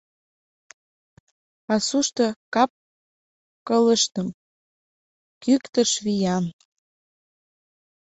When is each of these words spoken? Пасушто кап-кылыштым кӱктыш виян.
Пасушто 1.65 2.25
кап-кылыштым 2.53 4.27
кӱктыш 5.43 5.91
виян. 6.05 6.45